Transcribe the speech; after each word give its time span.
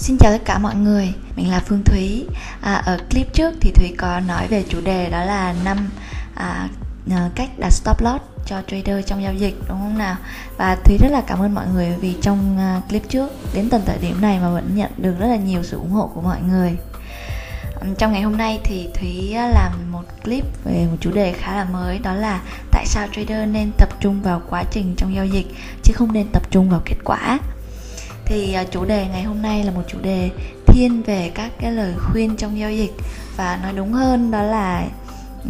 Xin 0.00 0.18
chào 0.18 0.32
tất 0.32 0.44
cả 0.44 0.58
mọi 0.58 0.74
người, 0.74 1.12
mình 1.36 1.50
là 1.50 1.60
Phương 1.66 1.82
Thúy. 1.84 2.26
À, 2.60 2.74
ở 2.74 2.98
clip 3.10 3.32
trước 3.32 3.54
thì 3.60 3.70
Thúy 3.70 3.94
có 3.98 4.20
nói 4.20 4.46
về 4.46 4.64
chủ 4.68 4.80
đề 4.80 5.10
đó 5.10 5.24
là 5.24 5.54
năm 5.64 5.90
à, 6.34 6.68
ờ, 7.10 7.30
cách 7.34 7.50
đặt 7.58 7.70
stop 7.70 8.00
loss 8.00 8.24
cho 8.46 8.62
trader 8.66 9.06
trong 9.06 9.22
giao 9.22 9.34
dịch 9.34 9.54
đúng 9.68 9.78
không 9.78 9.98
nào? 9.98 10.16
Và 10.56 10.76
Thúy 10.84 10.96
rất 11.00 11.08
là 11.10 11.22
cảm 11.26 11.38
ơn 11.42 11.54
mọi 11.54 11.66
người 11.74 11.96
vì 12.00 12.14
trong 12.22 12.58
ờ, 12.58 12.80
clip 12.88 13.08
trước 13.08 13.30
đến 13.54 13.70
tận 13.70 13.82
thời 13.86 13.98
điểm 13.98 14.20
này 14.20 14.38
mà 14.40 14.50
vẫn 14.50 14.76
nhận 14.76 14.90
được 14.96 15.14
rất 15.18 15.26
là 15.26 15.36
nhiều 15.36 15.62
sự 15.62 15.76
ủng 15.76 15.90
hộ 15.90 16.10
của 16.14 16.20
mọi 16.20 16.42
người. 16.42 16.76
Ừ, 17.80 17.86
trong 17.98 18.12
ngày 18.12 18.22
hôm 18.22 18.36
nay 18.36 18.60
thì 18.64 18.88
Thúy 18.94 19.32
ờ, 19.32 19.48
làm 19.48 19.92
một 19.92 20.04
clip 20.24 20.44
về 20.64 20.86
một 20.90 20.96
chủ 21.00 21.10
đề 21.10 21.32
khá 21.32 21.56
là 21.56 21.64
mới 21.64 21.98
đó 21.98 22.14
là 22.14 22.40
tại 22.70 22.86
sao 22.86 23.08
trader 23.12 23.48
nên 23.48 23.70
tập 23.78 23.88
trung 24.00 24.22
vào 24.22 24.42
quá 24.50 24.64
trình 24.70 24.94
trong 24.96 25.14
giao 25.14 25.26
dịch 25.26 25.46
chứ 25.82 25.92
không 25.96 26.12
nên 26.12 26.26
tập 26.32 26.50
trung 26.50 26.70
vào 26.70 26.82
kết 26.84 26.96
quả 27.04 27.38
thì 28.30 28.52
à, 28.52 28.64
chủ 28.64 28.84
đề 28.84 29.06
ngày 29.12 29.22
hôm 29.22 29.42
nay 29.42 29.64
là 29.64 29.70
một 29.70 29.82
chủ 29.88 29.98
đề 30.02 30.30
thiên 30.66 31.02
về 31.02 31.30
các 31.34 31.52
cái 31.60 31.72
lời 31.72 31.94
khuyên 31.98 32.36
trong 32.36 32.58
giao 32.58 32.72
dịch. 32.72 32.92
Và 33.36 33.58
nói 33.62 33.72
đúng 33.76 33.92
hơn 33.92 34.30
đó 34.30 34.42
là 34.42 34.84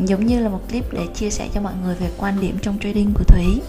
giống 0.05 0.27
như 0.27 0.41
là 0.41 0.49
một 0.49 0.61
clip 0.69 0.93
để 0.93 1.07
chia 1.15 1.31
sẻ 1.31 1.49
cho 1.55 1.61
mọi 1.61 1.73
người 1.83 1.95
về 1.95 2.11
quan 2.19 2.41
điểm 2.41 2.59
trong 2.63 2.79
trading 2.79 3.13
của 3.15 3.25
thúy. 3.25 3.61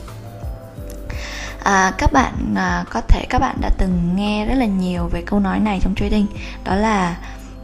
À, 1.63 1.93
các 1.97 2.13
bạn 2.13 2.53
à, 2.55 2.85
có 2.89 3.01
thể 3.01 3.25
các 3.29 3.39
bạn 3.39 3.55
đã 3.61 3.69
từng 3.77 4.13
nghe 4.15 4.45
rất 4.45 4.55
là 4.55 4.65
nhiều 4.65 5.07
về 5.07 5.21
câu 5.25 5.39
nói 5.39 5.59
này 5.59 5.79
trong 5.83 5.95
trading. 5.95 6.25
Đó 6.63 6.75
là 6.75 7.17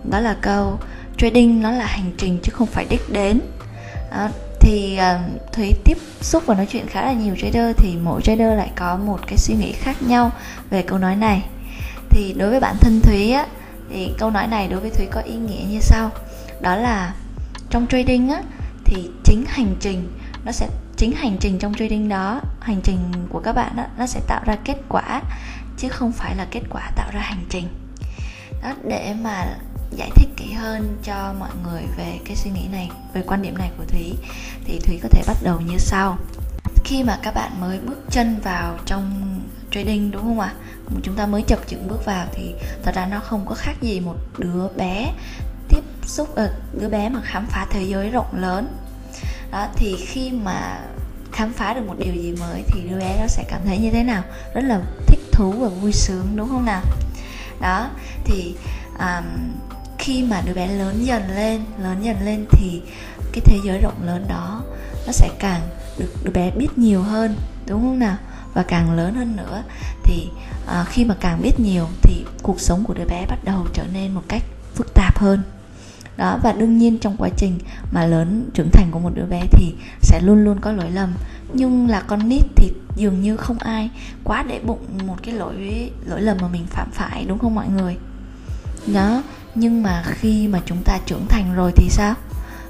đó 0.03 0.19
là 0.19 0.35
câu 0.41 0.79
trading 1.17 1.61
nó 1.61 1.71
là 1.71 1.85
hành 1.85 2.11
trình 2.17 2.39
chứ 2.43 2.52
không 2.55 2.67
phải 2.67 2.85
đích 2.89 3.09
đến. 3.09 3.39
À, 4.11 4.29
thì 4.67 4.98
ờ, 4.98 5.20
uh, 5.35 5.53
thúy 5.53 5.73
tiếp 5.85 5.98
xúc 6.21 6.44
và 6.45 6.55
nói 6.55 6.66
chuyện 6.66 6.88
khá 6.88 7.02
là 7.02 7.13
nhiều 7.13 7.35
trader 7.38 7.75
thì 7.77 7.95
mỗi 8.03 8.21
trader 8.21 8.58
lại 8.58 8.71
có 8.75 8.98
một 8.98 9.20
cái 9.27 9.38
suy 9.38 9.55
nghĩ 9.55 9.71
khác 9.71 10.02
nhau 10.02 10.31
về 10.70 10.81
câu 10.81 10.98
nói 10.98 11.16
này. 11.16 11.44
Thì 12.09 12.35
đối 12.38 12.49
với 12.49 12.59
bản 12.59 12.75
thân 12.81 13.02
thúy 13.03 13.31
á 13.31 13.45
thì 13.89 14.11
câu 14.17 14.31
nói 14.31 14.48
này 14.48 14.67
đối 14.67 14.80
với 14.80 14.89
thúy 14.89 15.05
có 15.11 15.22
ý 15.22 15.35
nghĩa 15.35 15.63
như 15.70 15.80
sau. 15.81 16.11
Đó 16.61 16.75
là 16.75 17.14
trong 17.69 17.88
trading 17.88 18.30
á 18.30 18.41
thì 18.86 19.09
chính 19.23 19.45
hành 19.47 19.75
trình 19.80 20.17
nó 20.45 20.52
sẽ 20.52 20.67
chính 20.97 21.11
hành 21.11 21.38
trình 21.39 21.59
trong 21.59 21.73
trading 21.73 22.09
đó 22.09 22.41
hành 22.59 22.81
trình 22.84 23.00
của 23.30 23.39
các 23.39 23.53
bạn 23.53 23.75
đó 23.75 23.84
nó 23.97 24.06
sẽ 24.06 24.19
tạo 24.28 24.41
ra 24.45 24.58
kết 24.66 24.78
quả 24.89 25.22
chứ 25.78 25.89
không 25.89 26.11
phải 26.11 26.36
là 26.36 26.47
kết 26.52 26.61
quả 26.69 26.91
tạo 26.95 27.09
ra 27.11 27.19
hành 27.19 27.45
trình. 27.50 27.67
Đó 28.63 28.73
để 28.84 29.16
mà 29.22 29.45
giải 29.91 30.11
thích 30.16 30.30
kỹ 30.38 30.52
hơn 30.52 30.97
cho 31.03 31.33
mọi 31.39 31.52
người 31.63 31.81
về 31.97 32.19
cái 32.25 32.35
suy 32.35 32.52
nghĩ 32.52 32.67
này 32.71 32.91
về 33.13 33.21
quan 33.27 33.41
điểm 33.41 33.57
này 33.57 33.71
của 33.77 33.85
thúy 33.88 34.13
thì 34.66 34.79
thúy 34.79 34.99
có 35.03 35.09
thể 35.11 35.23
bắt 35.27 35.38
đầu 35.44 35.61
như 35.61 35.77
sau. 35.77 36.17
Khi 36.83 37.03
mà 37.03 37.19
các 37.23 37.33
bạn 37.33 37.61
mới 37.61 37.79
bước 37.79 37.99
chân 38.09 38.39
vào 38.44 38.77
trong 38.85 39.39
trading 39.71 40.11
đúng 40.11 40.21
không 40.21 40.39
ạ? 40.39 40.53
Chúng 41.03 41.16
ta 41.16 41.25
mới 41.25 41.41
chập 41.41 41.59
chững 41.67 41.88
bước 41.88 42.05
vào 42.05 42.27
thì 42.31 42.53
thật 42.83 42.95
ra 42.95 43.05
nó 43.05 43.19
không 43.19 43.45
có 43.45 43.55
khác 43.55 43.81
gì 43.81 43.99
một 43.99 44.16
đứa 44.38 44.67
bé 44.77 45.13
tiếp 45.69 45.81
xúc 46.05 46.29
uh, 46.31 46.51
đứa 46.81 46.89
bé 46.89 47.09
mà 47.09 47.22
khám 47.23 47.45
phá 47.45 47.67
thế 47.69 47.83
giới 47.83 48.09
rộng 48.09 48.35
lớn. 48.35 48.67
Đó 49.51 49.67
thì 49.75 49.95
khi 49.95 50.31
mà 50.31 50.79
khám 51.31 51.53
phá 51.53 51.73
được 51.73 51.88
một 51.88 51.95
điều 51.97 52.13
gì 52.13 52.35
mới 52.39 52.63
thì 52.67 52.81
đứa 52.89 52.99
bé 52.99 53.17
nó 53.19 53.27
sẽ 53.27 53.44
cảm 53.49 53.61
thấy 53.66 53.77
như 53.77 53.91
thế 53.91 54.03
nào? 54.03 54.23
Rất 54.53 54.61
là 54.61 54.81
thích 55.07 55.19
thú 55.31 55.51
và 55.51 55.67
vui 55.67 55.91
sướng 55.91 56.35
đúng 56.35 56.49
không 56.49 56.66
nào? 56.66 56.81
Đó 57.61 57.89
thì 58.23 58.55
um, 58.99 59.25
khi 60.08 60.23
mà 60.23 60.41
đứa 60.45 60.53
bé 60.53 60.67
lớn 60.67 61.05
dần 61.05 61.23
lên 61.36 61.61
lớn 61.80 61.97
dần 62.02 62.17
lên 62.25 62.45
thì 62.52 62.81
cái 63.31 63.41
thế 63.45 63.58
giới 63.63 63.80
rộng 63.81 64.03
lớn 64.05 64.25
đó 64.30 64.63
nó 65.05 65.11
sẽ 65.11 65.30
càng 65.39 65.61
được 65.97 66.13
đứa 66.23 66.31
bé 66.31 66.52
biết 66.52 66.77
nhiều 66.77 67.02
hơn 67.02 67.36
đúng 67.67 67.81
không 67.81 68.00
nào? 68.00 68.17
Và 68.53 68.63
càng 68.63 68.95
lớn 68.95 69.16
hơn 69.16 69.35
nữa 69.35 69.63
thì 70.03 70.30
à, 70.67 70.83
khi 70.83 71.05
mà 71.05 71.16
càng 71.19 71.41
biết 71.41 71.59
nhiều 71.59 71.88
thì 72.02 72.25
cuộc 72.41 72.61
sống 72.61 72.83
của 72.83 72.94
đứa 72.94 73.05
bé 73.05 73.25
bắt 73.30 73.39
đầu 73.44 73.67
trở 73.73 73.83
nên 73.94 74.11
một 74.11 74.22
cách 74.28 74.44
phức 74.75 74.94
tạp 74.94 75.17
hơn. 75.17 75.41
Đó 76.17 76.39
và 76.44 76.52
đương 76.52 76.78
nhiên 76.78 76.97
trong 76.97 77.17
quá 77.17 77.30
trình 77.38 77.59
mà 77.91 78.05
lớn 78.05 78.50
trưởng 78.53 78.69
thành 78.72 78.91
của 78.91 79.00
một 79.00 79.11
đứa 79.16 79.25
bé 79.25 79.41
thì 79.52 79.75
sẽ 80.02 80.22
luôn 80.22 80.44
luôn 80.44 80.59
có 80.61 80.72
lỗi 80.72 80.91
lầm. 80.91 81.13
Nhưng 81.53 81.89
là 81.89 82.01
con 82.01 82.29
nít 82.29 82.44
thì 82.56 82.72
dường 82.95 83.22
như 83.22 83.38
không 83.38 83.59
ai 83.59 83.89
quá 84.24 84.44
để 84.47 84.59
bụng 84.66 84.85
một 85.07 85.16
cái 85.24 85.34
lỗi 85.34 85.91
lỗi 86.06 86.22
lầm 86.22 86.38
mà 86.41 86.47
mình 86.47 86.66
phạm 86.69 86.88
phải 86.91 87.25
đúng 87.28 87.39
không 87.39 87.56
mọi 87.56 87.68
người? 87.69 87.97
Đó 88.94 89.24
nhưng 89.56 89.84
mà 89.84 90.03
khi 90.06 90.47
mà 90.47 90.59
chúng 90.66 90.84
ta 90.84 91.00
trưởng 91.06 91.28
thành 91.28 91.56
rồi 91.56 91.72
thì 91.75 91.90
sao 91.90 92.16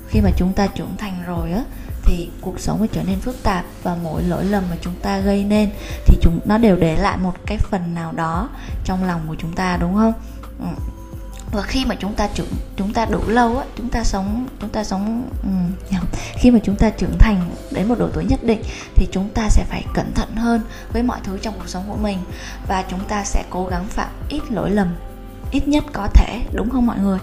khi 0.08 0.22
mà 0.22 0.30
chúng 0.38 0.54
ta 0.54 0.68
trưởng 0.68 0.98
thành 0.98 1.24
rồi 1.26 1.52
á 1.52 1.64
thì 2.04 2.30
cuộc 2.42 2.60
sống 2.60 2.80
sẽ 2.82 2.88
trở 2.92 3.04
nên 3.04 3.20
phức 3.20 3.44
tạp 3.44 3.66
và 3.84 3.98
mỗi 4.04 4.24
lỗi 4.24 4.46
lầm 4.46 4.64
mà 4.70 4.76
chúng 4.82 4.94
ta 5.02 5.20
gây 5.20 5.44
nên 5.44 5.70
thì 6.06 6.18
chúng 6.22 6.40
nó 6.46 6.58
đều 6.58 6.76
để 6.76 6.98
lại 6.98 7.18
một 7.18 7.34
cái 7.46 7.58
phần 7.58 7.94
nào 7.96 8.12
đó 8.12 8.50
trong 8.84 9.04
lòng 9.04 9.22
của 9.28 9.36
chúng 9.40 9.54
ta 9.54 9.78
đúng 9.78 9.96
không 9.96 10.14
ừ. 10.60 10.66
và 11.52 11.62
khi 11.62 11.86
mà 11.86 11.96
chúng 11.96 12.14
ta 12.14 12.28
trưởng 12.34 12.48
chúng 12.76 12.94
ta 12.94 13.06
đủ 13.06 13.20
lâu 13.28 13.58
á 13.58 13.66
chúng 13.78 13.90
ta 13.90 14.04
sống 14.04 14.48
chúng 14.62 14.70
ta 14.70 14.84
sống 14.84 15.30
um, 15.44 15.72
khi 16.36 16.52
mà 16.52 16.60
chúng 16.64 16.76
ta 16.76 16.90
trưởng 16.90 17.18
thành 17.20 17.52
đến 17.72 17.88
một 17.88 17.96
độ 18.00 18.10
tuổi 18.14 18.26
nhất 18.26 18.40
định 18.44 18.62
thì 18.96 19.08
chúng 19.12 19.30
ta 19.30 19.50
sẽ 19.50 19.64
phải 19.70 19.86
cẩn 19.94 20.14
thận 20.14 20.36
hơn 20.36 20.62
với 20.94 21.04
mọi 21.04 21.20
thứ 21.24 21.38
trong 21.42 21.54
cuộc 21.58 21.70
sống 21.70 21.84
của 21.88 21.98
mình 21.98 22.18
và 22.68 22.84
chúng 22.90 23.04
ta 23.08 23.24
sẽ 23.24 23.44
cố 23.50 23.66
gắng 23.66 23.86
phạm 23.88 24.10
ít 24.30 24.42
lỗi 24.50 24.70
lầm 24.72 24.96
ít 25.52 25.68
nhất 25.68 25.84
có 25.94 26.08
thể 26.13 26.41
đúng 26.53 26.69
không 26.69 26.85
mọi 26.85 27.00
người? 27.00 27.19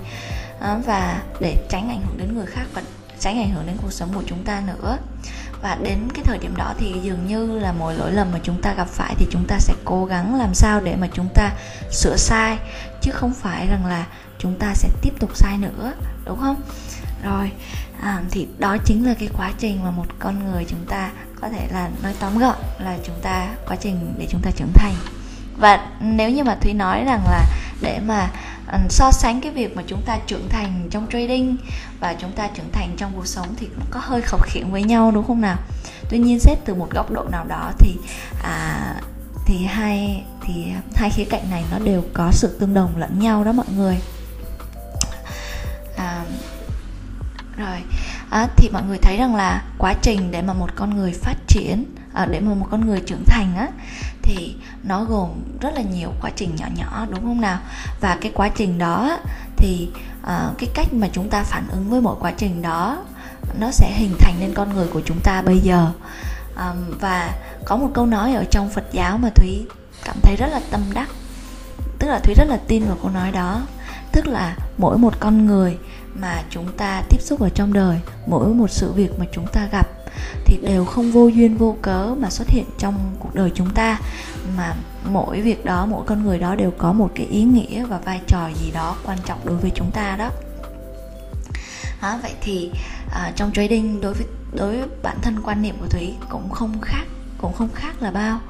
À, 0.60 0.78
và 0.86 1.22
để 1.40 1.56
tránh 1.68 1.88
ảnh 1.88 2.02
hưởng 2.06 2.18
đến 2.18 2.34
người 2.34 2.46
khác 2.46 2.64
và 2.74 2.82
tránh 3.20 3.38
ảnh 3.38 3.50
hưởng 3.50 3.66
đến 3.66 3.76
cuộc 3.82 3.92
sống 3.92 4.10
của 4.14 4.22
chúng 4.26 4.44
ta 4.44 4.62
nữa. 4.66 4.98
Và 5.62 5.78
đến 5.82 5.98
cái 6.14 6.24
thời 6.24 6.38
điểm 6.38 6.56
đó 6.56 6.74
thì 6.78 6.94
dường 7.02 7.26
như 7.26 7.58
là 7.58 7.72
mỗi 7.72 7.94
lỗi 7.94 8.12
lầm 8.12 8.32
mà 8.32 8.38
chúng 8.42 8.62
ta 8.62 8.74
gặp 8.74 8.88
phải 8.88 9.14
thì 9.18 9.26
chúng 9.30 9.44
ta 9.48 9.58
sẽ 9.58 9.74
cố 9.84 10.04
gắng 10.04 10.38
làm 10.38 10.54
sao 10.54 10.80
để 10.80 10.96
mà 10.96 11.08
chúng 11.12 11.28
ta 11.34 11.52
sửa 11.90 12.16
sai 12.16 12.58
chứ 13.00 13.10
không 13.10 13.34
phải 13.34 13.66
rằng 13.66 13.86
là 13.86 14.06
chúng 14.38 14.58
ta 14.58 14.74
sẽ 14.74 14.88
tiếp 15.02 15.12
tục 15.20 15.36
sai 15.36 15.58
nữa 15.58 15.92
đúng 16.24 16.40
không? 16.40 16.62
Rồi 17.24 17.50
à, 18.02 18.22
thì 18.30 18.48
đó 18.58 18.76
chính 18.84 19.06
là 19.06 19.14
cái 19.14 19.28
quá 19.38 19.52
trình 19.58 19.84
mà 19.84 19.90
một 19.90 20.06
con 20.18 20.50
người 20.50 20.64
chúng 20.68 20.86
ta 20.88 21.10
có 21.40 21.48
thể 21.48 21.68
là 21.72 21.90
nói 22.02 22.14
tóm 22.20 22.38
gọn 22.38 22.56
là 22.78 22.96
chúng 23.04 23.20
ta 23.22 23.48
quá 23.66 23.76
trình 23.80 24.14
để 24.18 24.26
chúng 24.30 24.40
ta 24.40 24.50
trưởng 24.56 24.72
thành. 24.74 24.94
Và 25.56 25.86
nếu 26.00 26.30
như 26.30 26.44
mà 26.44 26.54
thúy 26.54 26.72
nói 26.72 27.04
rằng 27.04 27.24
là 27.26 27.44
để 27.84 28.00
mà 28.06 28.30
so 28.88 29.10
sánh 29.10 29.40
cái 29.40 29.52
việc 29.52 29.76
mà 29.76 29.82
chúng 29.86 30.02
ta 30.06 30.18
trưởng 30.26 30.48
thành 30.48 30.88
trong 30.90 31.06
trading 31.12 31.56
và 32.00 32.14
chúng 32.14 32.32
ta 32.32 32.48
trưởng 32.54 32.72
thành 32.72 32.94
trong 32.96 33.12
cuộc 33.14 33.26
sống 33.26 33.54
thì 33.56 33.68
nó 33.78 33.84
có 33.90 34.00
hơi 34.02 34.22
khập 34.22 34.40
khiễng 34.46 34.72
với 34.72 34.82
nhau 34.82 35.10
đúng 35.10 35.26
không 35.26 35.40
nào? 35.40 35.56
Tuy 36.10 36.18
nhiên 36.18 36.38
xét 36.38 36.58
từ 36.64 36.74
một 36.74 36.90
góc 36.90 37.10
độ 37.10 37.24
nào 37.30 37.44
đó 37.44 37.72
thì 37.78 37.96
à, 38.42 38.94
thì 39.46 39.64
hai 39.64 40.24
thì 40.46 40.66
hai 40.94 41.10
khía 41.10 41.24
cạnh 41.24 41.50
này 41.50 41.64
nó 41.70 41.78
đều 41.78 42.04
có 42.12 42.30
sự 42.32 42.56
tương 42.60 42.74
đồng 42.74 42.96
lẫn 42.96 43.18
nhau 43.18 43.44
đó 43.44 43.52
mọi 43.52 43.66
người. 43.76 43.98
À, 45.96 46.24
rồi. 47.56 47.78
À, 48.30 48.46
thì 48.56 48.70
mọi 48.72 48.82
người 48.82 48.98
thấy 48.98 49.16
rằng 49.16 49.34
là 49.34 49.62
quá 49.78 49.94
trình 50.02 50.30
để 50.30 50.42
mà 50.42 50.52
một 50.52 50.70
con 50.74 50.96
người 50.96 51.12
phát 51.12 51.36
triển 51.46 51.84
à, 52.14 52.26
để 52.30 52.40
mà 52.40 52.54
một 52.54 52.66
con 52.70 52.86
người 52.86 53.00
trưởng 53.00 53.24
thành 53.26 53.56
á 53.56 53.68
thì 54.22 54.56
nó 54.82 55.04
gồm 55.04 55.30
rất 55.60 55.74
là 55.74 55.82
nhiều 55.82 56.12
quá 56.20 56.30
trình 56.36 56.56
nhỏ 56.56 56.66
nhỏ 56.76 57.06
đúng 57.10 57.20
không 57.20 57.40
nào? 57.40 57.58
Và 58.00 58.18
cái 58.20 58.32
quá 58.34 58.48
trình 58.48 58.78
đó 58.78 59.18
thì 59.56 59.88
à, 60.22 60.50
cái 60.58 60.68
cách 60.74 60.92
mà 60.92 61.08
chúng 61.12 61.28
ta 61.28 61.42
phản 61.42 61.68
ứng 61.68 61.90
với 61.90 62.00
mỗi 62.00 62.16
quá 62.20 62.32
trình 62.36 62.62
đó 62.62 63.04
nó 63.58 63.70
sẽ 63.70 63.92
hình 63.96 64.14
thành 64.20 64.34
nên 64.40 64.54
con 64.54 64.74
người 64.74 64.86
của 64.86 65.00
chúng 65.04 65.20
ta 65.20 65.42
bây 65.42 65.58
giờ. 65.58 65.92
À, 66.56 66.74
và 67.00 67.34
có 67.64 67.76
một 67.76 67.90
câu 67.94 68.06
nói 68.06 68.34
ở 68.34 68.44
trong 68.44 68.70
Phật 68.70 68.84
giáo 68.92 69.18
mà 69.18 69.28
Thúy 69.34 69.66
cảm 70.04 70.16
thấy 70.22 70.36
rất 70.36 70.48
là 70.52 70.60
tâm 70.70 70.80
đắc 70.94 71.08
tức 71.98 72.08
là 72.08 72.18
Thúy 72.18 72.34
rất 72.34 72.48
là 72.48 72.56
tin 72.56 72.84
vào 72.84 72.96
câu 73.02 73.10
nói 73.10 73.32
đó. 73.32 73.62
Tức 74.12 74.26
là 74.26 74.56
mỗi 74.78 74.98
một 74.98 75.14
con 75.20 75.46
người 75.46 75.78
mà 76.14 76.42
chúng 76.50 76.72
ta 76.76 77.02
tiếp 77.08 77.20
xúc 77.20 77.40
ở 77.40 77.48
trong 77.48 77.72
đời 77.72 78.00
mỗi 78.26 78.54
một 78.54 78.70
sự 78.70 78.92
việc 78.92 79.18
mà 79.18 79.24
chúng 79.32 79.46
ta 79.46 79.68
gặp 79.72 79.93
thì 80.44 80.58
đều 80.62 80.84
không 80.84 81.12
vô 81.12 81.28
duyên 81.28 81.56
vô 81.56 81.76
cớ 81.82 82.14
mà 82.18 82.30
xuất 82.30 82.48
hiện 82.48 82.64
trong 82.78 83.16
cuộc 83.18 83.34
đời 83.34 83.50
chúng 83.54 83.70
ta. 83.74 84.00
Mà 84.56 84.74
mỗi 85.04 85.40
việc 85.40 85.64
đó 85.64 85.86
mỗi 85.86 86.04
con 86.06 86.24
người 86.24 86.38
đó 86.38 86.54
đều 86.54 86.70
có 86.78 86.92
một 86.92 87.10
cái 87.14 87.26
ý 87.26 87.42
nghĩa 87.42 87.84
và 87.84 87.98
vai 87.98 88.20
trò 88.26 88.48
gì 88.54 88.70
đó 88.70 88.96
quan 89.04 89.18
trọng 89.26 89.38
đối 89.44 89.56
với 89.56 89.70
chúng 89.74 89.90
ta 89.90 90.16
đó. 90.16 90.30
À, 92.00 92.18
vậy 92.22 92.32
thì 92.40 92.70
à, 93.14 93.32
trong 93.36 93.52
trading 93.52 94.00
đối 94.00 94.14
với 94.14 94.26
đối 94.52 94.76
với 94.76 94.88
bản 95.02 95.16
thân 95.22 95.36
quan 95.44 95.62
niệm 95.62 95.74
của 95.80 95.86
thúy 95.86 96.12
cũng 96.28 96.50
không 96.50 96.80
khác 96.80 97.04
cũng 97.38 97.52
không 97.52 97.68
khác 97.74 98.02
là 98.02 98.10
bao. 98.10 98.40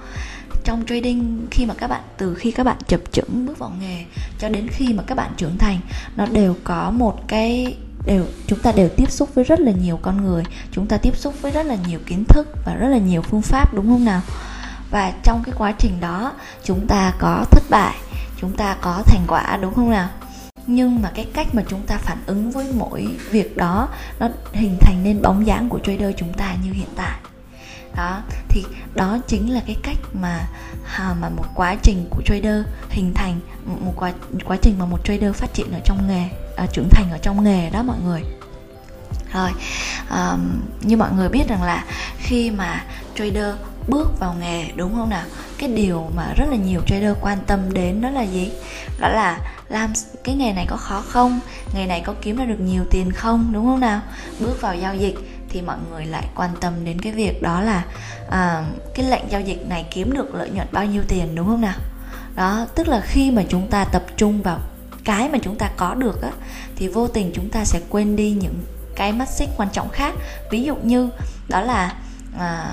Trong 0.64 0.84
trading 0.87 1.46
khi 1.50 1.66
mà 1.66 1.75
các 1.75 1.87
bạn 1.87 2.00
từ 2.16 2.34
khi 2.34 2.50
các 2.50 2.64
bạn 2.64 2.76
chập 2.87 3.00
chững 3.12 3.46
bước 3.46 3.58
vào 3.58 3.72
nghề 3.81 4.05
cho 4.38 4.49
đến 4.49 4.69
khi 4.69 4.93
mà 4.93 5.02
các 5.06 5.14
bạn 5.14 5.32
trưởng 5.37 5.58
thành 5.58 5.78
nó 6.16 6.26
đều 6.26 6.56
có 6.64 6.90
một 6.90 7.28
cái 7.28 7.76
đều 8.06 8.24
chúng 8.46 8.58
ta 8.58 8.72
đều 8.72 8.88
tiếp 8.88 9.10
xúc 9.10 9.34
với 9.34 9.44
rất 9.44 9.60
là 9.60 9.72
nhiều 9.72 9.98
con 10.02 10.24
người. 10.24 10.42
Chúng 10.70 10.86
ta 10.86 10.96
tiếp 10.96 11.16
xúc 11.16 11.34
với 11.42 11.52
rất 11.52 11.66
là 11.66 11.76
nhiều 11.88 12.00
kiến 12.06 12.24
thức 12.24 12.48
và 12.64 12.74
rất 12.74 12.88
là 12.88 12.98
nhiều 12.98 13.22
phương 13.22 13.42
pháp 13.42 13.74
đúng 13.74 13.86
không 13.86 14.04
nào? 14.04 14.20
Và 14.90 15.12
trong 15.22 15.42
cái 15.44 15.54
quá 15.58 15.72
trình 15.78 16.00
đó 16.00 16.32
chúng 16.64 16.86
ta 16.86 17.14
có 17.18 17.44
thất 17.50 17.62
bại 17.70 17.94
chúng 18.40 18.56
ta 18.56 18.76
có 18.80 19.02
thành 19.06 19.24
quả 19.28 19.58
đúng 19.62 19.74
không 19.74 19.90
nào? 19.90 20.08
Nhưng 20.66 21.02
mà 21.02 21.10
cái 21.14 21.26
cách 21.34 21.54
mà 21.54 21.62
chúng 21.68 21.82
ta 21.86 21.98
phản 21.98 22.18
ứng 22.26 22.50
với 22.50 22.66
mỗi 22.72 23.08
việc 23.30 23.56
đó 23.56 23.88
nó 24.18 24.28
hình 24.52 24.76
thành 24.80 25.02
nên 25.02 25.22
bóng 25.22 25.46
dáng 25.46 25.68
của 25.68 25.78
trader 25.78 26.14
chúng 26.16 26.32
ta 26.32 26.54
như 26.64 26.72
hiện 26.72 26.88
tại. 26.96 27.18
Đó 27.96 28.22
thì 28.48 28.64
đó 28.94 29.18
chính 29.26 29.54
là 29.54 29.60
cái 29.66 29.76
cách 29.82 29.98
mà 30.12 30.48
à, 30.96 31.14
mà 31.20 31.28
một 31.28 31.44
quá 31.54 31.76
trình 31.82 32.06
của 32.10 32.22
trader 32.24 32.64
hình 32.90 33.14
thành 33.14 33.40
một 33.64 33.92
quá 33.96 34.12
quá 34.44 34.56
trình 34.62 34.78
mà 34.78 34.86
một 34.86 35.04
trader 35.04 35.34
phát 35.34 35.54
triển 35.54 35.72
ở 35.72 35.80
trong 35.84 36.08
nghề 36.08 36.28
à, 36.56 36.66
trưởng 36.72 36.88
thành 36.90 37.10
ở 37.10 37.18
trong 37.18 37.44
nghề 37.44 37.70
đó 37.70 37.82
mọi 37.82 37.96
người. 38.04 38.22
Rồi 39.32 39.50
um, 40.10 40.60
như 40.80 40.96
mọi 40.96 41.12
người 41.12 41.28
biết 41.28 41.48
rằng 41.48 41.62
là 41.62 41.84
khi 42.18 42.50
mà 42.50 42.84
trader 43.14 43.54
bước 43.88 44.20
vào 44.20 44.34
nghề 44.40 44.70
đúng 44.76 44.94
không 44.94 45.10
nào? 45.10 45.24
Cái 45.58 45.68
điều 45.68 46.10
mà 46.16 46.32
rất 46.36 46.44
là 46.50 46.56
nhiều 46.56 46.80
trader 46.86 47.16
quan 47.20 47.38
tâm 47.46 47.72
đến 47.72 48.00
đó 48.00 48.10
là 48.10 48.22
gì? 48.22 48.52
Đó 49.00 49.08
là 49.08 49.38
làm 49.68 49.92
cái 50.24 50.34
nghề 50.34 50.52
này 50.52 50.66
có 50.68 50.76
khó 50.76 51.02
không? 51.08 51.40
Nghề 51.74 51.86
này 51.86 52.00
có 52.00 52.14
kiếm 52.22 52.36
ra 52.36 52.44
được 52.44 52.60
nhiều 52.60 52.84
tiền 52.90 53.12
không? 53.12 53.52
Đúng 53.52 53.66
không 53.66 53.80
nào? 53.80 54.00
Bước 54.40 54.60
vào 54.60 54.76
giao 54.76 54.96
dịch 54.96 55.14
thì 55.48 55.62
mọi 55.62 55.76
người 55.90 56.06
lại 56.06 56.24
quan 56.34 56.50
tâm 56.60 56.84
đến 56.84 57.00
cái 57.00 57.12
việc 57.12 57.42
đó 57.42 57.60
là 57.60 57.82
à, 58.30 58.64
cái 58.94 59.06
lệnh 59.06 59.30
giao 59.30 59.40
dịch 59.40 59.66
này 59.68 59.86
kiếm 59.90 60.12
được 60.12 60.34
lợi 60.34 60.50
nhuận 60.50 60.66
bao 60.72 60.84
nhiêu 60.84 61.02
tiền 61.08 61.34
đúng 61.34 61.46
không 61.46 61.60
nào? 61.60 61.78
Đó 62.34 62.66
tức 62.74 62.88
là 62.88 63.00
khi 63.00 63.30
mà 63.30 63.42
chúng 63.48 63.70
ta 63.70 63.84
tập 63.84 64.02
trung 64.16 64.42
vào 64.42 64.58
cái 65.04 65.28
mà 65.28 65.38
chúng 65.42 65.58
ta 65.58 65.70
có 65.76 65.94
được 65.94 66.22
á 66.22 66.30
thì 66.76 66.88
vô 66.88 67.08
tình 67.08 67.32
chúng 67.34 67.50
ta 67.50 67.64
sẽ 67.64 67.80
quên 67.88 68.16
đi 68.16 68.30
những 68.30 68.64
cái 68.96 69.12
mắt 69.12 69.28
xích 69.28 69.48
quan 69.56 69.68
trọng 69.72 69.88
khác. 69.88 70.14
Ví 70.50 70.62
dụ 70.62 70.76
như 70.76 71.10
đó 71.48 71.60
là 71.60 71.94
à, 72.38 72.68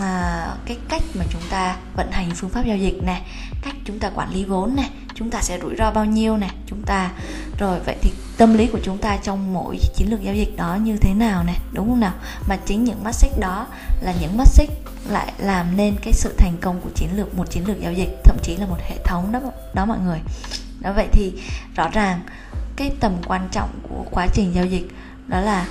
à, 0.00 0.46
cái 0.66 0.76
cách 0.88 1.02
mà 1.14 1.24
chúng 1.30 1.42
ta 1.50 1.76
vận 1.96 2.10
hành 2.10 2.30
phương 2.34 2.50
pháp 2.50 2.64
giao 2.66 2.76
dịch 2.76 3.02
này 3.02 3.22
cách 3.62 3.74
chúng 3.84 3.98
ta 3.98 4.10
quản 4.14 4.34
lý 4.34 4.44
vốn 4.44 4.76
này 4.76 4.90
chúng 5.14 5.30
ta 5.30 5.40
sẽ 5.42 5.58
rủi 5.62 5.76
ro 5.78 5.90
bao 5.90 6.04
nhiêu 6.04 6.36
này 6.36 6.50
chúng 6.66 6.82
ta 6.82 7.10
rồi 7.58 7.80
vậy 7.86 7.96
thì 8.02 8.12
tâm 8.38 8.54
lý 8.54 8.66
của 8.66 8.80
chúng 8.82 8.98
ta 8.98 9.16
trong 9.22 9.52
mỗi 9.52 9.78
chiến 9.94 10.10
lược 10.10 10.22
giao 10.22 10.34
dịch 10.34 10.56
đó 10.56 10.74
như 10.74 10.96
thế 10.96 11.14
nào 11.14 11.44
này 11.44 11.58
đúng 11.72 11.88
không 11.88 12.00
nào? 12.00 12.12
Mà 12.48 12.56
chính 12.56 12.84
những 12.84 13.04
mắt 13.04 13.14
xích 13.14 13.32
đó 13.40 13.66
là 14.00 14.14
những 14.20 14.36
mắt 14.36 14.48
xích 14.48 14.70
lại 15.08 15.32
làm 15.38 15.76
nên 15.76 15.96
cái 16.02 16.12
sự 16.12 16.34
thành 16.38 16.56
công 16.60 16.80
của 16.80 16.90
chiến 16.94 17.08
lược 17.16 17.34
một 17.34 17.50
chiến 17.50 17.66
lược 17.66 17.80
giao 17.80 17.92
dịch 17.92 18.08
thậm 18.24 18.36
chí 18.42 18.56
là 18.56 18.66
một 18.66 18.78
hệ 18.88 18.96
thống 19.04 19.32
đó 19.32 19.40
đó 19.74 19.86
mọi 19.86 19.98
người 19.98 20.18
đó 20.80 20.92
vậy 20.92 21.08
thì 21.12 21.32
rõ 21.74 21.88
ràng 21.92 22.20
cái 22.76 22.92
tầm 23.00 23.12
quan 23.26 23.48
trọng 23.50 23.68
của 23.82 24.04
quá 24.10 24.26
trình 24.32 24.54
giao 24.54 24.66
dịch 24.66 24.88
đó 25.26 25.40
là 25.40 25.66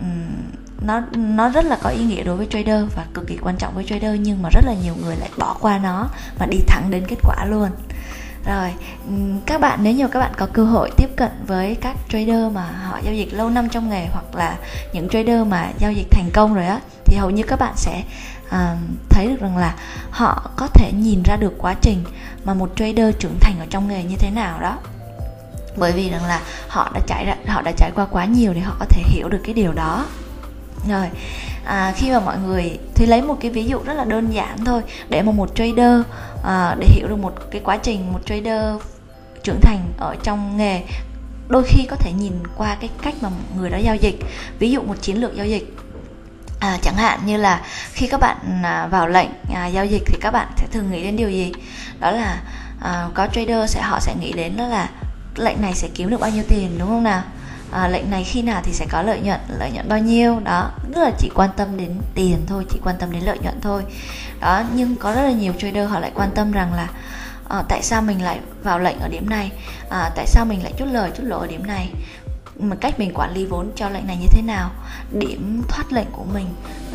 um, 0.00 0.50
nó 0.80 1.02
nó 1.12 1.48
rất 1.48 1.64
là 1.64 1.78
có 1.82 1.90
ý 1.90 2.04
nghĩa 2.04 2.22
đối 2.22 2.36
với 2.36 2.46
trader 2.50 2.84
và 2.96 3.06
cực 3.14 3.26
kỳ 3.26 3.36
quan 3.36 3.56
trọng 3.56 3.74
với 3.74 3.84
trader 3.84 4.20
nhưng 4.20 4.42
mà 4.42 4.48
rất 4.52 4.64
là 4.64 4.74
nhiều 4.82 4.94
người 5.02 5.16
lại 5.16 5.30
bỏ 5.38 5.56
qua 5.60 5.78
nó 5.78 6.08
mà 6.38 6.46
đi 6.46 6.58
thẳng 6.66 6.90
đến 6.90 7.04
kết 7.08 7.16
quả 7.22 7.44
luôn 7.44 7.70
rồi 8.48 8.74
ừ, 9.06 9.12
các 9.46 9.60
bạn 9.60 9.78
nếu 9.82 9.92
như 9.92 10.08
các 10.08 10.20
bạn 10.20 10.32
có 10.36 10.46
cơ 10.52 10.64
hội 10.64 10.90
tiếp 10.96 11.08
cận 11.16 11.30
với 11.46 11.74
các 11.74 11.96
trader 12.08 12.52
mà 12.52 12.62
họ 12.62 13.00
giao 13.04 13.14
dịch 13.14 13.32
lâu 13.32 13.50
năm 13.50 13.68
trong 13.68 13.90
nghề 13.90 14.06
hoặc 14.12 14.34
là 14.34 14.56
những 14.92 15.08
trader 15.08 15.46
mà 15.46 15.68
giao 15.78 15.92
dịch 15.92 16.06
thành 16.10 16.30
công 16.32 16.54
rồi 16.54 16.66
á 16.66 16.80
thì 17.04 17.16
hầu 17.16 17.30
như 17.30 17.42
các 17.42 17.58
bạn 17.58 17.72
sẽ 17.76 18.02
uh, 18.46 18.54
thấy 19.10 19.26
được 19.26 19.40
rằng 19.40 19.56
là 19.56 19.74
họ 20.10 20.50
có 20.56 20.66
thể 20.66 20.92
nhìn 20.92 21.22
ra 21.24 21.36
được 21.36 21.54
quá 21.58 21.74
trình 21.80 22.04
mà 22.44 22.54
một 22.54 22.70
trader 22.76 23.14
trưởng 23.18 23.38
thành 23.40 23.54
ở 23.58 23.66
trong 23.70 23.88
nghề 23.88 24.04
như 24.04 24.16
thế 24.16 24.30
nào 24.30 24.60
đó. 24.60 24.76
Bởi 25.76 25.92
vì 25.92 26.10
rằng 26.10 26.24
là 26.24 26.40
họ 26.68 26.90
đã 26.94 27.00
trải 27.06 27.24
ra 27.24 27.36
họ 27.46 27.62
đã 27.62 27.72
trải 27.76 27.90
qua 27.94 28.06
quá 28.06 28.24
nhiều 28.24 28.54
để 28.54 28.60
họ 28.60 28.76
có 28.78 28.86
thể 28.88 29.02
hiểu 29.06 29.28
được 29.28 29.40
cái 29.44 29.54
điều 29.54 29.72
đó 29.72 30.04
rồi 30.88 31.06
à, 31.64 31.92
khi 31.96 32.10
mà 32.10 32.20
mọi 32.20 32.38
người 32.38 32.78
thì 32.94 33.06
lấy 33.06 33.22
một 33.22 33.36
cái 33.40 33.50
ví 33.50 33.64
dụ 33.64 33.78
rất 33.84 33.94
là 33.94 34.04
đơn 34.04 34.34
giản 34.34 34.64
thôi 34.64 34.82
để 35.08 35.22
mà 35.22 35.32
một 35.32 35.54
trader 35.54 36.00
à, 36.44 36.76
để 36.80 36.86
hiểu 36.90 37.08
được 37.08 37.18
một 37.18 37.32
cái 37.50 37.60
quá 37.64 37.76
trình 37.76 38.12
một 38.12 38.20
trader 38.26 38.74
trưởng 39.42 39.60
thành 39.60 39.92
ở 39.98 40.16
trong 40.22 40.56
nghề 40.56 40.82
đôi 41.48 41.62
khi 41.64 41.86
có 41.90 41.96
thể 41.96 42.12
nhìn 42.12 42.32
qua 42.56 42.76
cái 42.80 42.90
cách 43.02 43.14
mà 43.20 43.28
người 43.56 43.70
đó 43.70 43.76
giao 43.76 43.96
dịch. 43.96 44.18
Ví 44.58 44.70
dụ 44.70 44.82
một 44.82 44.94
chiến 45.00 45.20
lược 45.20 45.36
giao 45.36 45.46
dịch. 45.46 45.74
À, 46.60 46.78
chẳng 46.82 46.94
hạn 46.94 47.20
như 47.26 47.36
là 47.36 47.60
khi 47.92 48.06
các 48.06 48.20
bạn 48.20 48.62
à, 48.62 48.86
vào 48.86 49.08
lệnh 49.08 49.28
à, 49.54 49.66
giao 49.66 49.86
dịch 49.86 50.02
thì 50.06 50.18
các 50.20 50.30
bạn 50.30 50.48
sẽ 50.56 50.66
thường 50.72 50.90
nghĩ 50.90 51.02
đến 51.02 51.16
điều 51.16 51.30
gì? 51.30 51.52
Đó 52.00 52.10
là 52.10 52.42
à, 52.80 53.08
có 53.14 53.26
trader 53.26 53.70
sẽ 53.70 53.82
họ 53.82 54.00
sẽ 54.00 54.14
nghĩ 54.20 54.32
đến 54.32 54.56
đó 54.56 54.66
là 54.66 54.88
lệnh 55.36 55.62
này 55.62 55.74
sẽ 55.74 55.88
kiếm 55.94 56.10
được 56.10 56.20
bao 56.20 56.30
nhiêu 56.30 56.44
tiền 56.48 56.78
đúng 56.78 56.88
không 56.88 57.04
nào? 57.04 57.22
À, 57.70 57.88
lệnh 57.88 58.10
này 58.10 58.24
khi 58.24 58.42
nào 58.42 58.60
thì 58.64 58.72
sẽ 58.72 58.86
có 58.90 59.02
lợi 59.02 59.20
nhuận 59.20 59.40
lợi 59.58 59.70
nhuận 59.70 59.88
bao 59.88 59.98
nhiêu? 59.98 60.40
Đó 60.40 60.70
rất 60.94 61.02
là 61.02 61.10
chỉ 61.18 61.30
quan 61.34 61.50
tâm 61.56 61.76
đến 61.76 62.00
tiền 62.14 62.36
thôi 62.46 62.66
chỉ 62.70 62.78
quan 62.84 62.96
tâm 62.98 63.12
đến 63.12 63.22
lợi 63.22 63.38
nhuận 63.38 63.60
thôi. 63.60 63.84
Đó 64.40 64.62
nhưng 64.74 64.96
có 64.96 65.14
rất 65.14 65.22
là 65.22 65.30
nhiều 65.30 65.52
trader 65.58 65.90
họ 65.90 66.00
lại 66.00 66.12
quan 66.14 66.30
tâm 66.34 66.52
rằng 66.52 66.74
là 66.74 66.88
à, 67.48 67.62
tại 67.68 67.82
sao 67.82 68.02
mình 68.02 68.22
lại 68.22 68.40
vào 68.62 68.78
lệnh 68.78 68.98
ở 68.98 69.08
điểm 69.08 69.30
này? 69.30 69.52
À, 69.90 70.10
tại 70.16 70.26
sao 70.26 70.44
mình 70.44 70.62
lại 70.62 70.72
chút 70.76 70.86
lời 70.92 71.10
chút 71.16 71.22
lỗ 71.26 71.38
ở 71.38 71.46
điểm 71.46 71.66
này? 71.66 71.90
Mà 72.58 72.76
cách 72.76 72.98
mình 72.98 73.14
quản 73.14 73.34
lý 73.34 73.46
vốn 73.46 73.70
cho 73.76 73.88
lệnh 73.88 74.06
này 74.06 74.16
như 74.16 74.26
thế 74.30 74.42
nào? 74.42 74.70
Điểm 75.12 75.62
thoát 75.68 75.92
lệnh 75.92 76.10
của 76.12 76.24
mình 76.24 76.46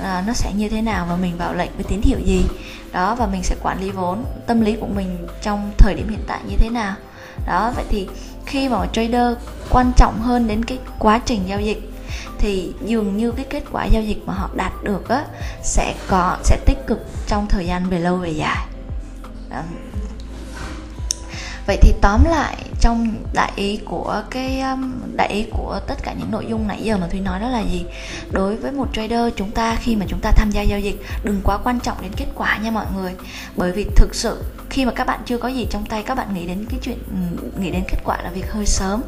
à, 0.04 0.24
nó 0.28 0.34
sẽ 0.34 0.54
như 0.54 0.70
thế 0.70 0.82
nào 0.82 1.06
và 1.10 1.16
mình 1.16 1.38
vào 1.38 1.54
lệnh 1.54 1.72
với 1.76 1.84
tín 1.84 2.02
hiệu 2.04 2.20
gì? 2.26 2.46
Đó 2.92 3.16
và 3.16 3.28
mình 3.28 3.44
sẽ 3.44 3.56
quản 3.62 3.82
lý 3.82 3.92
vốn 3.92 4.26
tâm 4.48 4.62
lý 4.62 4.76
của 4.76 4.88
mình 4.88 5.28
trong 5.42 5.72
thời 5.78 5.94
điểm 5.94 6.10
hiện 6.10 6.24
tại 6.28 6.40
như 6.48 6.56
thế 6.58 6.70
nào? 6.70 6.96
Đó, 7.48 7.72
vậy 7.76 7.86
thì 7.90 8.08
khi 8.46 8.70
mà 8.70 8.86
trader 8.94 9.38
quan 9.70 9.92
trọng 9.98 10.22
hơn 10.22 10.48
đến 10.48 10.66
cái 10.66 10.80
quá 11.00 11.22
trình 11.26 11.42
giao 11.48 11.62
dịch, 11.62 11.90
thì 12.40 12.74
dường 12.86 13.18
như 13.18 13.32
cái 13.32 13.46
kết 13.50 13.64
quả 13.72 13.86
giao 13.86 14.04
dịch 14.04 14.24
mà 14.26 14.34
họ 14.34 14.50
đạt 14.56 14.72
được 14.84 15.10
á, 15.10 15.26
sẽ 15.64 15.96
có, 16.08 16.38
sẽ 16.44 16.58
tích 16.66 16.88
cực 16.88 17.00
trong 17.28 17.48
thời 17.48 17.66
gian 17.66 17.90
về 17.90 18.00
lâu 18.00 18.18
về 18.18 18.30
dài. 18.30 18.66
Vậy 21.68 21.78
thì 21.82 21.94
tóm 22.02 22.24
lại 22.30 22.56
trong 22.84 23.16
đại 23.34 23.52
ý 23.56 23.80
của 23.86 24.24
cái 24.30 24.62
um, 24.62 24.94
đại 25.16 25.28
ý 25.28 25.46
của 25.52 25.80
tất 25.88 25.96
cả 26.04 26.14
những 26.20 26.32
nội 26.32 26.46
dung 26.50 26.68
nãy 26.68 26.82
giờ 26.84 26.98
mà 26.98 27.08
thúy 27.08 27.20
nói 27.20 27.40
đó 27.40 27.50
là 27.50 27.62
gì? 27.62 27.86
Đối 28.32 28.56
với 28.56 28.72
một 28.72 28.88
trader 28.94 29.34
chúng 29.36 29.52
ta 29.52 29.76
khi 29.76 29.96
mà 29.96 30.06
chúng 30.10 30.20
ta 30.20 30.32
tham 30.32 30.52
gia 30.52 30.62
giao 30.62 30.80
dịch 30.80 31.02
đừng 31.24 31.42
quá 31.44 31.58
quan 31.64 31.80
trọng 31.80 32.02
đến 32.02 32.12
kết 32.18 32.26
quả 32.36 32.58
nha 32.58 32.72
mọi 32.72 32.86
người. 32.96 33.16
Bởi 33.56 33.72
vì 33.72 33.86
thực 33.96 34.16
sự 34.16 34.44
khi 34.70 34.86
mà 34.86 34.92
các 34.92 35.08
bạn 35.08 35.20
chưa 35.26 35.38
có 35.38 35.48
gì 35.48 35.68
trong 35.70 35.86
tay 35.86 36.04
các 36.04 36.16
bạn 36.16 36.34
nghĩ 36.34 36.48
đến 36.48 36.66
cái 36.70 36.80
chuyện 36.84 36.98
ừ, 37.08 37.50
nghĩ 37.60 37.72
đến 37.72 37.84
kết 37.88 37.98
quả 38.04 38.22
là 38.24 38.30
việc 38.30 38.52
hơi 38.52 38.66
sớm. 38.66 39.02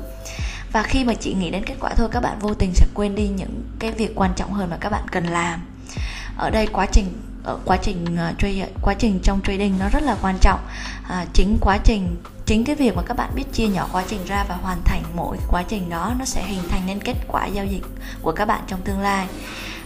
Và 0.71 0.83
khi 0.83 1.03
mà 1.03 1.13
chỉ 1.13 1.33
nghĩ 1.33 1.51
đến 1.51 1.63
kết 1.65 1.75
quả 1.79 1.93
thôi 1.93 2.07
các 2.11 2.19
bạn 2.19 2.39
vô 2.39 2.53
tình 2.53 2.73
sẽ 2.73 2.85
quên 2.93 3.15
đi 3.15 3.27
những 3.27 3.63
cái 3.79 3.91
việc 3.91 4.11
quan 4.15 4.31
trọng 4.35 4.53
hơn 4.53 4.69
mà 4.69 4.77
các 4.77 4.89
bạn 4.89 5.03
cần 5.11 5.25
làm. 5.25 5.61
Ở 6.37 6.49
đây 6.49 6.67
quá 6.67 6.85
trình 6.91 7.05
ở 7.43 7.57
quá 7.65 7.77
trình 7.77 8.05
uh, 8.05 8.39
trade 8.39 8.67
quá 8.81 8.93
trình 8.93 9.19
trong 9.23 9.41
trading 9.41 9.79
nó 9.79 9.89
rất 9.89 10.03
là 10.03 10.17
quan 10.21 10.35
trọng. 10.41 10.59
À, 11.09 11.25
chính 11.33 11.57
quá 11.61 11.77
trình 11.83 12.15
chính 12.45 12.63
cái 12.63 12.75
việc 12.75 12.95
mà 12.95 13.01
các 13.05 13.17
bạn 13.17 13.29
biết 13.35 13.53
chia 13.53 13.67
nhỏ 13.67 13.87
quá 13.91 14.03
trình 14.07 14.25
ra 14.25 14.45
và 14.49 14.55
hoàn 14.55 14.81
thành 14.85 15.03
mỗi 15.15 15.37
quá 15.47 15.63
trình 15.67 15.89
đó 15.89 16.13
nó 16.19 16.25
sẽ 16.25 16.43
hình 16.43 16.63
thành 16.69 16.81
nên 16.85 16.99
kết 16.99 17.15
quả 17.27 17.45
giao 17.45 17.65
dịch 17.65 17.83
của 18.21 18.31
các 18.31 18.45
bạn 18.45 18.63
trong 18.67 18.81
tương 18.81 18.99
lai. 18.99 19.27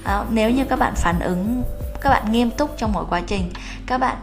À, 0.03 0.23
nếu 0.29 0.51
như 0.51 0.65
các 0.69 0.79
bạn 0.79 0.93
phản 0.95 1.19
ứng 1.19 1.63
các 2.01 2.09
bạn 2.09 2.31
nghiêm 2.31 2.51
túc 2.51 2.75
trong 2.77 2.93
mỗi 2.93 3.05
quá 3.09 3.21
trình 3.27 3.51
các 3.85 3.97
bạn 3.97 4.17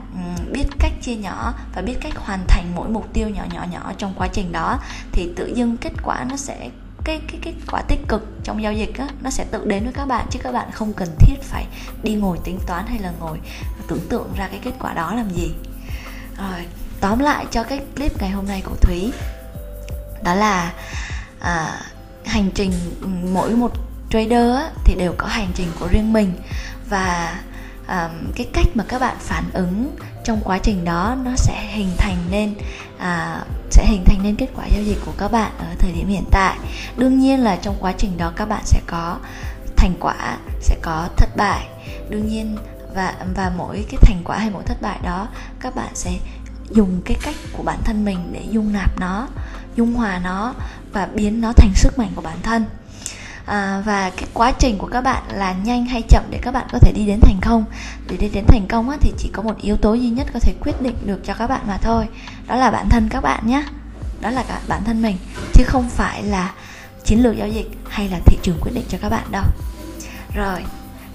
biết 0.52 0.64
cách 0.78 0.92
chia 1.02 1.16
nhỏ 1.16 1.54
và 1.74 1.82
biết 1.82 1.96
cách 2.00 2.16
hoàn 2.16 2.44
thành 2.48 2.72
mỗi 2.74 2.88
mục 2.88 3.12
tiêu 3.12 3.28
nhỏ 3.28 3.44
nhỏ 3.54 3.66
nhỏ 3.72 3.92
trong 3.98 4.14
quá 4.16 4.28
trình 4.32 4.52
đó 4.52 4.78
thì 5.12 5.32
tự 5.36 5.46
dưng 5.46 5.76
kết 5.76 5.92
quả 6.02 6.24
nó 6.30 6.36
sẽ 6.36 6.70
cái 7.05 7.20
cái 7.28 7.40
kết 7.43 7.52
quả 7.72 7.82
tích 7.88 8.00
cực 8.08 8.22
trong 8.44 8.62
giao 8.62 8.72
dịch 8.72 8.98
á, 8.98 9.08
nó 9.22 9.31
sẽ 9.31 9.44
tự 9.50 9.64
đến 9.64 9.84
với 9.84 9.93
các 9.93 10.06
bạn 10.06 10.26
chứ 10.31 10.38
các 10.43 10.52
bạn 10.52 10.70
không 10.70 10.93
cần 10.93 11.08
thiết 11.19 11.43
phải 11.43 11.66
đi 12.02 12.14
ngồi 12.14 12.38
tính 12.44 12.58
toán 12.66 12.86
hay 12.86 12.98
là 12.98 13.12
ngồi 13.20 13.40
tưởng 13.88 14.06
tượng 14.08 14.32
ra 14.36 14.48
cái 14.48 14.60
kết 14.62 14.72
quả 14.78 14.94
đó 14.94 15.14
làm 15.14 15.31
gì. 15.31 15.55
Rồi 16.38 16.66
tóm 17.00 17.19
lại 17.19 17.46
cho 17.50 17.62
cái 17.62 17.81
clip 17.96 18.20
ngày 18.20 18.31
hôm 18.31 18.46
nay 18.46 18.62
của 18.65 18.76
thúy 18.81 19.12
đó 20.22 20.34
là 20.34 20.72
à, 21.41 21.81
hành 22.24 22.50
trình 22.55 22.72
mỗi 23.32 23.50
một 23.50 23.72
trader 24.10 24.56
á, 24.56 24.70
thì 24.84 24.94
đều 24.94 25.15
có 25.19 25.26
hành 25.26 25.48
trình 25.55 25.69
của 25.81 25.88
riêng 25.88 26.12
mình. 26.12 26.32
Và 26.88 27.38
à, 27.86 28.08
cái 28.34 28.48
cách 28.53 28.67
mà 28.74 28.84
các 28.88 29.00
bạn 29.00 29.17
phản 29.20 29.44
ứng 29.53 29.96
trong 30.24 30.41
quá 30.44 30.58
trình 30.58 30.84
đó 30.84 31.17
nó 31.24 31.31
sẽ 31.36 31.70
hình 31.72 31.91
thành 31.98 32.17
nên 32.31 32.55
à, 32.98 33.41
sẽ 33.70 33.86
hình 33.86 34.05
thành 34.05 34.22
nên 34.22 34.36
kết 34.36 34.48
quả 34.56 34.67
giao 34.67 34.82
dịch 34.82 34.98
của 35.06 35.12
các 35.19 35.32
bạn 35.32 35.53
ở 35.58 35.67
thời 35.79 35.93
điểm 35.93 36.08
hiện 36.08 36.24
tại. 36.31 36.56
Đương 36.96 37.19
nhiên 37.19 37.41
là 37.41 37.56
trong 37.56 37.76
quá 37.81 37.93
trình 37.98 38.19
đó 38.19 38.32
các 38.36 38.48
bạn 38.48 38.62
sẽ 38.65 38.81
có 38.86 39.19
thành 39.76 39.94
quả 40.00 40.38
sẽ 40.60 40.76
có 40.82 41.08
thất 41.17 41.36
bại. 41.36 41.67
Đương 42.08 42.29
nhiên 42.29 42.56
và 42.94 43.15
và 43.36 43.53
mỗi 43.56 43.84
cái 43.88 43.98
thành 44.03 44.22
quả 44.24 44.38
hay 44.38 44.50
mỗi 44.50 44.62
thất 44.62 44.82
bại 44.82 44.98
đó 45.03 45.29
các 45.60 45.74
bạn 45.74 45.91
sẽ 45.94 46.10
dùng 46.70 47.01
cái 47.05 47.17
cách 47.23 47.35
của 47.53 47.63
bản 47.63 47.79
thân 47.85 48.05
mình 48.05 48.19
để 48.32 48.44
dung 48.51 48.73
nạp 48.73 49.01
nó 49.01 49.29
dung 49.77 49.94
hòa 49.94 50.20
nó 50.25 50.55
và 50.93 51.06
biến 51.06 51.41
nó 51.41 51.53
thành 51.53 51.75
sức 51.75 51.99
mạnh 51.99 52.11
của 52.15 52.23
bản 52.23 52.39
thân. 52.43 52.65
À, 53.46 53.82
và 53.87 54.11
cái 54.11 54.29
quá 54.35 54.53
trình 54.58 54.79
của 54.79 54.87
các 54.87 55.01
bạn 55.01 55.23
là 55.32 55.53
nhanh 55.53 55.87
hay 55.87 56.03
chậm 56.03 56.25
để 56.31 56.39
các 56.43 56.55
bạn 56.55 56.67
có 56.73 56.79
thể 56.79 56.93
đi 56.93 57.06
đến 57.06 57.20
thành 57.20 57.39
công. 57.43 57.65
Để 58.08 58.17
đi 58.17 58.29
đến 58.29 58.44
thành 58.49 58.67
công 58.69 58.91
á, 58.91 58.96
thì 59.01 59.13
chỉ 59.19 59.31
có 59.32 59.43
một 59.43 59.56
yếu 59.61 59.77
tố 59.77 59.94
duy 59.94 60.08
nhất 60.08 60.27
có 60.32 60.39
thể 60.41 60.55
quyết 60.61 60.82
định 60.82 60.96
được 61.05 61.20
cho 61.25 61.35
các 61.35 61.46
bạn 61.46 61.61
mà 61.67 61.79
thôi 61.82 62.08
đó 62.46 62.56
là 62.56 62.70
bản 62.70 62.89
thân 62.89 63.08
các 63.08 63.20
bạn 63.20 63.46
nhé 63.46 63.65
đó 64.20 64.31
là 64.31 64.44
cả 64.49 64.61
bản 64.69 64.85
thân 64.85 65.03
mình 65.03 65.17
chứ 65.53 65.65
không 65.67 65.89
phải 65.89 66.23
là 66.23 66.55
chiến 67.05 67.23
lược 67.23 67.37
giao 67.37 67.49
dịch 67.49 67.70
hay 67.89 68.08
là 68.08 68.19
thị 68.27 68.39
trường 68.43 68.58
quyết 68.61 68.73
định 68.75 68.85
cho 68.89 68.99
các 69.03 69.08
bạn 69.08 69.25
đâu. 69.31 69.44
Rồi 70.35 70.65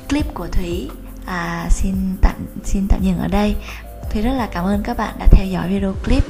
clip 0.10 0.34
của 0.34 0.48
thúy. 0.48 0.90
À, 1.26 1.68
xin 1.70 1.96
tạm 2.22 2.36
xin 2.64 2.86
tạm 2.90 3.00
dừng 3.04 3.18
ở 3.18 3.28
đây 3.28 3.56
thì 4.14 4.22
rất 4.22 4.34
là 4.34 4.48
cảm 4.52 4.66
ơn 4.66 4.84
các 4.84 4.98
bạn 4.98 5.16
đã 5.20 5.28
theo 5.32 5.46
dõi 5.46 5.70
video 5.70 5.94
clip. 6.06 6.24